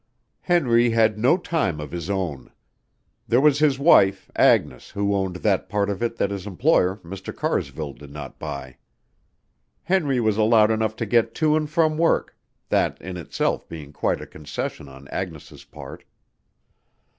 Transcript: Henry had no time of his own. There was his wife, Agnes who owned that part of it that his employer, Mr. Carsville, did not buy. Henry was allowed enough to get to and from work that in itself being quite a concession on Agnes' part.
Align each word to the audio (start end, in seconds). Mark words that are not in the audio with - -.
Henry 0.41 0.89
had 0.89 1.19
no 1.19 1.37
time 1.37 1.79
of 1.79 1.91
his 1.91 2.09
own. 2.09 2.49
There 3.27 3.39
was 3.39 3.59
his 3.59 3.77
wife, 3.77 4.31
Agnes 4.35 4.89
who 4.89 5.13
owned 5.15 5.35
that 5.35 5.69
part 5.69 5.91
of 5.91 6.01
it 6.01 6.15
that 6.17 6.31
his 6.31 6.47
employer, 6.47 6.97
Mr. 7.05 7.31
Carsville, 7.35 7.93
did 7.93 8.09
not 8.09 8.39
buy. 8.39 8.77
Henry 9.83 10.19
was 10.19 10.37
allowed 10.37 10.71
enough 10.71 10.95
to 10.95 11.05
get 11.05 11.35
to 11.35 11.55
and 11.55 11.69
from 11.69 11.99
work 11.99 12.35
that 12.69 12.99
in 12.99 13.15
itself 13.15 13.69
being 13.69 13.93
quite 13.93 14.19
a 14.21 14.25
concession 14.25 14.89
on 14.89 15.07
Agnes' 15.09 15.63
part. 15.65 16.03